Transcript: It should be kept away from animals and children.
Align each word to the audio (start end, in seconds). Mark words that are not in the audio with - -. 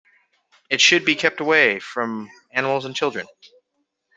It 0.71 0.81
should 0.81 1.05
be 1.05 1.13
kept 1.15 1.39
away 1.41 1.77
from 1.79 2.27
animals 2.55 2.85
and 2.85 2.95
children. 2.95 3.27